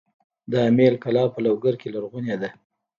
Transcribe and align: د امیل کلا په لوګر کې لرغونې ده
د 0.51 0.53
امیل 0.69 0.93
کلا 1.03 1.23
په 1.33 1.39
لوګر 1.45 1.73
کې 1.81 1.87
لرغونې 1.95 2.35
ده 2.41 2.49